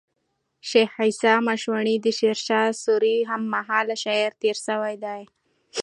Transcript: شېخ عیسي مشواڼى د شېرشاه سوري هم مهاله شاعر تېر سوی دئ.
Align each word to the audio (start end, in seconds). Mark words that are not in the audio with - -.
شېخ 0.69 0.91
عیسي 1.05 1.33
مشواڼى 1.47 1.95
د 2.01 2.07
شېرشاه 2.17 2.69
سوري 2.83 3.17
هم 3.29 3.41
مهاله 3.55 3.95
شاعر 4.03 4.31
تېر 4.41 4.57
سوی 4.67 4.95
دئ. 5.03 5.21